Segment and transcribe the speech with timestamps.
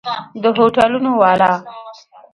[0.41, 1.53] د هوټلونو والا!